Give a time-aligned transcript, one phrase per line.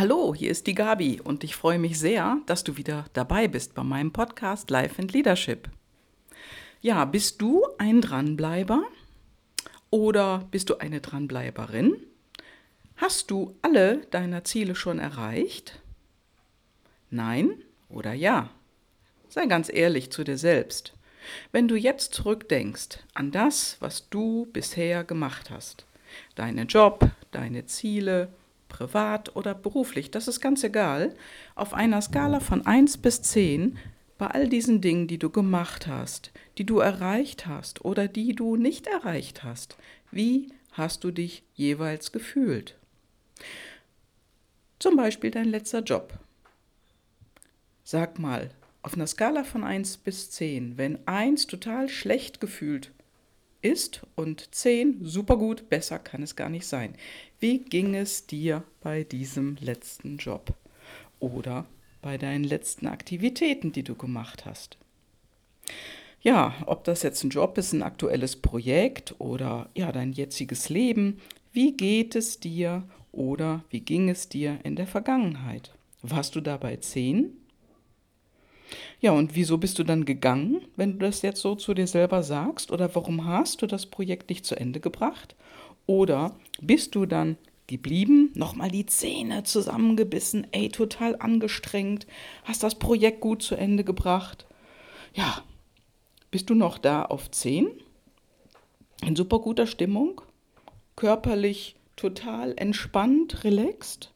[0.00, 3.74] Hallo, hier ist die Gabi und ich freue mich sehr, dass du wieder dabei bist
[3.74, 5.68] bei meinem Podcast Life and Leadership.
[6.80, 8.82] Ja, bist du ein Dranbleiber
[9.90, 11.98] oder bist du eine Dranbleiberin?
[12.96, 15.82] Hast du alle deiner Ziele schon erreicht?
[17.10, 18.48] Nein oder ja?
[19.28, 20.94] Sei ganz ehrlich zu dir selbst.
[21.52, 25.84] Wenn du jetzt zurückdenkst an das, was du bisher gemacht hast,
[26.36, 28.32] deinen Job, deine Ziele,
[28.70, 31.14] privat oder beruflich, das ist ganz egal,
[31.54, 33.76] auf einer Skala von 1 bis 10,
[34.16, 38.56] bei all diesen Dingen, die du gemacht hast, die du erreicht hast oder die du
[38.56, 39.76] nicht erreicht hast,
[40.10, 42.76] wie hast du dich jeweils gefühlt?
[44.78, 46.14] Zum Beispiel dein letzter Job.
[47.84, 48.50] Sag mal,
[48.82, 52.92] auf einer Skala von 1 bis 10, wenn 1 total schlecht gefühlt
[53.62, 56.94] ist und 10 super gut, besser kann es gar nicht sein.
[57.38, 60.54] Wie ging es dir bei diesem letzten Job
[61.18, 61.66] oder
[62.02, 64.78] bei deinen letzten Aktivitäten, die du gemacht hast?
[66.22, 71.18] Ja, ob das jetzt ein Job ist, ein aktuelles Projekt oder ja, dein jetziges Leben,
[71.52, 75.74] wie geht es dir oder wie ging es dir in der Vergangenheit?
[76.02, 77.39] Warst du dabei 10
[79.00, 82.22] ja, und wieso bist du dann gegangen, wenn du das jetzt so zu dir selber
[82.22, 82.70] sagst?
[82.70, 85.34] Oder warum hast du das Projekt nicht zu Ende gebracht?
[85.86, 92.06] Oder bist du dann geblieben, nochmal die Zähne zusammengebissen, ey, total angestrengt,
[92.44, 94.46] hast das Projekt gut zu Ende gebracht?
[95.14, 95.42] Ja,
[96.30, 97.70] bist du noch da auf 10?
[99.02, 100.20] In super guter Stimmung?
[100.96, 104.12] Körperlich total entspannt, relaxed?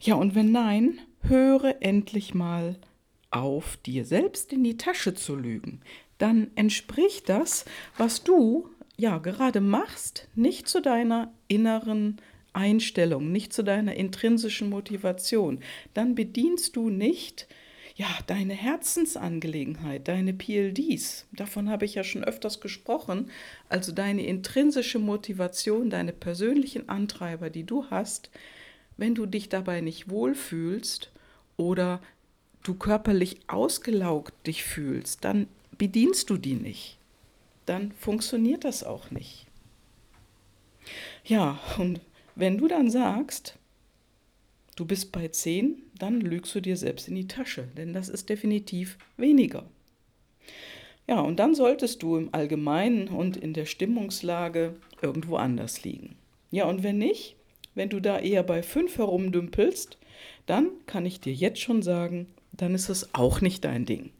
[0.00, 2.76] Ja, und wenn nein, höre endlich mal
[3.30, 5.80] auf dir selbst in die Tasche zu lügen,
[6.18, 7.64] dann entspricht das,
[7.96, 12.20] was du ja gerade machst, nicht zu deiner inneren
[12.52, 15.60] Einstellung, nicht zu deiner intrinsischen Motivation.
[15.94, 17.46] Dann bedienst du nicht
[17.98, 23.28] ja, deine Herzensangelegenheit, deine PLDs, davon habe ich ja schon öfters gesprochen,
[23.68, 28.30] also deine intrinsische Motivation, deine persönlichen Antreiber, die du hast,
[28.96, 31.10] wenn du dich dabei nicht wohlfühlst
[31.56, 32.00] oder
[32.62, 35.46] du körperlich ausgelaugt dich fühlst, dann
[35.76, 36.98] bedienst du die nicht.
[37.66, 39.46] Dann funktioniert das auch nicht.
[41.24, 42.00] Ja, und
[42.34, 43.58] wenn du dann sagst,
[44.76, 48.28] du bist bei 10, dann lügst du dir selbst in die Tasche, denn das ist
[48.28, 49.64] definitiv weniger.
[51.06, 56.16] Ja, und dann solltest du im Allgemeinen und in der Stimmungslage irgendwo anders liegen.
[56.50, 57.36] Ja, und wenn nicht,
[57.74, 59.98] wenn du da eher bei 5 herumdümpelst,
[60.48, 64.10] dann kann ich dir jetzt schon sagen, dann ist es auch nicht dein Ding.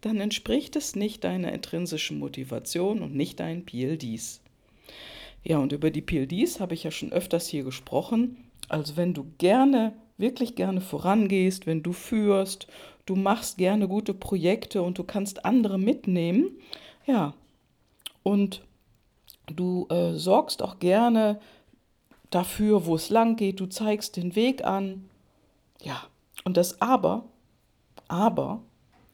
[0.00, 4.40] Dann entspricht es nicht deiner intrinsischen Motivation und nicht deinen PLDs.
[5.42, 8.36] Ja, und über die PLDs habe ich ja schon öfters hier gesprochen.
[8.68, 12.66] Also wenn du gerne, wirklich gerne vorangehst, wenn du führst,
[13.04, 16.50] du machst gerne gute Projekte und du kannst andere mitnehmen,
[17.06, 17.34] ja,
[18.22, 18.62] und
[19.46, 21.40] du äh, sorgst auch gerne
[22.30, 25.08] dafür, wo es lang geht, du zeigst den Weg an,
[25.86, 26.02] ja,
[26.44, 27.24] und das Aber
[28.08, 28.60] aber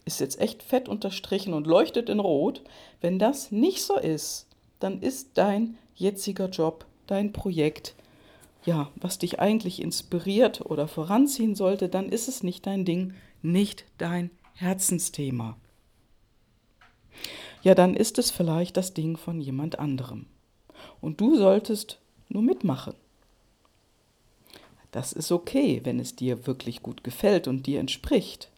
[0.06, 2.62] ist jetzt echt fett unterstrichen und leuchtet in Rot.
[3.00, 4.46] Wenn das nicht so ist,
[4.80, 7.94] dann ist dein jetziger Job, dein Projekt,
[8.64, 13.84] ja, was dich eigentlich inspiriert oder voranziehen sollte, dann ist es nicht dein Ding, nicht
[13.98, 15.56] dein Herzensthema.
[17.62, 20.26] Ja, dann ist es vielleicht das Ding von jemand anderem.
[21.00, 22.94] Und du solltest nur mitmachen.
[24.92, 28.50] Das ist okay, wenn es dir wirklich gut gefällt und dir entspricht.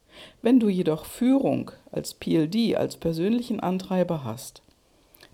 [0.42, 4.62] Wenn du jedoch Führung als PLD, als persönlichen Antreiber hast,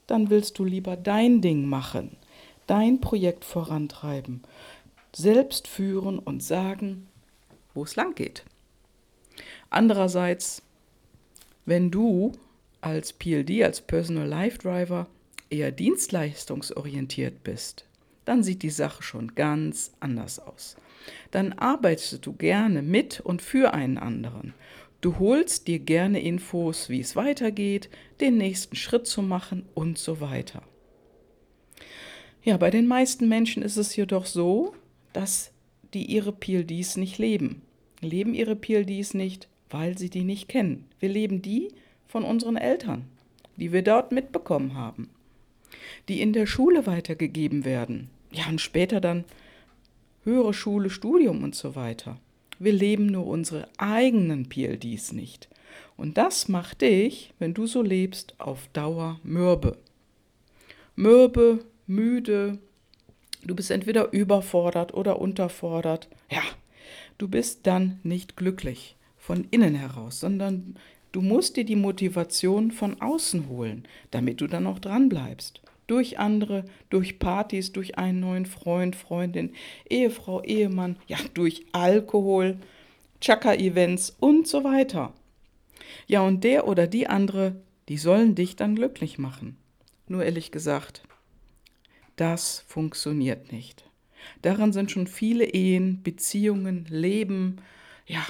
[0.06, 2.16] dann willst du lieber dein Ding machen,
[2.66, 4.42] dein Projekt vorantreiben,
[5.14, 7.08] selbst führen und sagen,
[7.74, 8.44] wo es lang geht.
[9.70, 10.62] Andererseits,
[11.64, 12.32] wenn du
[12.80, 15.06] als PLD, als Personal Life Driver
[15.48, 17.84] eher dienstleistungsorientiert bist,
[18.24, 20.76] dann sieht die Sache schon ganz anders aus.
[21.30, 24.54] Dann arbeitest du gerne mit und für einen anderen.
[25.00, 27.88] Du holst dir gerne Infos, wie es weitergeht,
[28.20, 30.62] den nächsten Schritt zu machen und so weiter.
[32.42, 34.74] Ja, bei den meisten Menschen ist es jedoch so,
[35.12, 35.52] dass
[35.94, 37.62] die ihre PLDs nicht leben.
[38.00, 40.86] Leben ihre PLDs nicht, weil sie die nicht kennen.
[41.00, 41.68] Wir leben die
[42.06, 43.04] von unseren Eltern,
[43.56, 45.10] die wir dort mitbekommen haben,
[46.08, 48.10] die in der Schule weitergegeben werden.
[48.32, 49.24] Ja, und später dann
[50.24, 52.18] höhere Schule, Studium und so weiter.
[52.58, 55.48] Wir leben nur unsere eigenen PLDs nicht.
[55.96, 59.78] Und das macht dich, wenn du so lebst, auf Dauer mürbe.
[60.96, 62.58] Mürbe, müde,
[63.42, 66.08] Du bist entweder überfordert oder unterfordert.
[66.30, 66.42] Ja,
[67.18, 70.76] du bist dann nicht glücklich von innen heraus, sondern
[71.12, 75.62] du musst dir die Motivation von außen holen, damit du dann auch dran bleibst.
[75.90, 79.54] Durch andere, durch Partys, durch einen neuen Freund, Freundin,
[79.88, 82.58] Ehefrau, Ehemann, ja, durch Alkohol,
[83.20, 85.12] Chaka-Events und so weiter.
[86.06, 87.56] Ja, und der oder die andere,
[87.88, 89.56] die sollen dich dann glücklich machen.
[90.06, 91.02] Nur ehrlich gesagt,
[92.14, 93.84] das funktioniert nicht.
[94.42, 97.56] Daran sind schon viele Ehen, Beziehungen, Leben,
[98.06, 98.24] ja,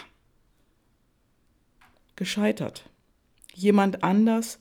[2.16, 2.88] gescheitert.
[3.54, 4.60] Jemand anders,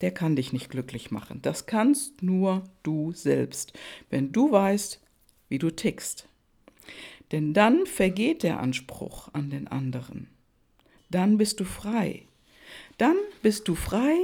[0.00, 1.40] der kann dich nicht glücklich machen.
[1.42, 3.72] Das kannst nur du selbst,
[4.08, 5.00] wenn du weißt,
[5.48, 6.28] wie du tickst.
[7.32, 10.28] Denn dann vergeht der Anspruch an den anderen.
[11.10, 12.26] Dann bist du frei.
[12.98, 14.16] Dann bist du frei,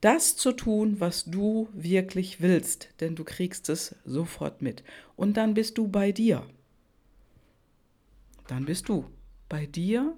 [0.00, 4.84] das zu tun, was du wirklich willst, denn du kriegst es sofort mit.
[5.16, 6.46] Und dann bist du bei dir.
[8.46, 9.06] Dann bist du
[9.48, 10.16] bei dir.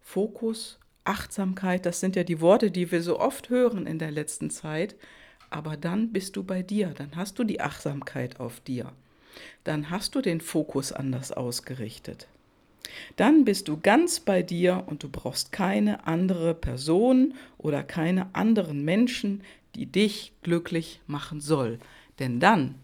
[0.00, 4.50] Fokus, Achtsamkeit, das sind ja die Worte, die wir so oft hören in der letzten
[4.50, 4.94] Zeit.
[5.50, 8.92] Aber dann bist du bei dir, dann hast du die Achtsamkeit auf dir.
[9.64, 12.28] Dann hast du den Fokus anders ausgerichtet.
[13.16, 18.84] Dann bist du ganz bei dir und du brauchst keine andere Person oder keine anderen
[18.84, 19.42] Menschen,
[19.74, 21.78] die dich glücklich machen soll.
[22.18, 22.74] Denn dann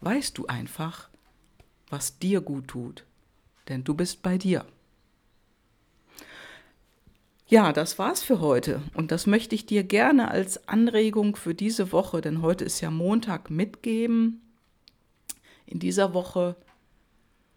[0.00, 1.08] weißt du einfach,
[1.88, 3.04] was dir gut tut.
[3.68, 4.64] Denn du bist bei dir.
[7.48, 11.92] Ja, das war's für heute und das möchte ich dir gerne als Anregung für diese
[11.92, 14.40] Woche, denn heute ist ja Montag, mitgeben.
[15.64, 16.56] In dieser Woche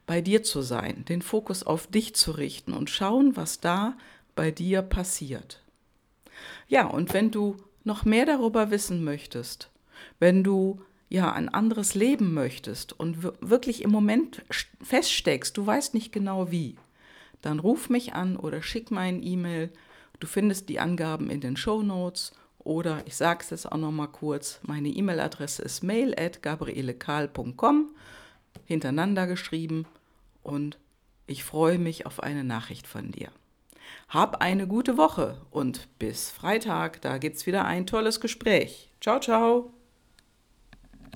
[0.06, 3.97] bei dir zu sein, den Fokus auf dich zu richten und schauen, was da
[4.36, 5.63] bei dir passiert.
[6.68, 9.71] Ja, und wenn du noch mehr darüber wissen möchtest,
[10.19, 14.44] wenn du ja ein anderes Leben möchtest und wirklich im Moment
[14.83, 16.75] feststeckst, du weißt nicht genau wie,
[17.41, 19.71] dann ruf mich an oder schick mir ein E-Mail.
[20.19, 23.91] Du findest die Angaben in den Show Notes oder ich sage es jetzt auch noch
[23.91, 27.95] mal kurz, meine E-Mail-Adresse ist mail at gabrielekahl.com,
[28.65, 29.86] hintereinander geschrieben
[30.44, 30.77] und
[31.25, 33.30] ich freue mich auf eine Nachricht von dir.
[34.09, 38.89] Hab eine gute Woche und bis Freitag, da gibt's wieder ein tolles Gespräch.
[39.00, 39.78] Ciao, ciao.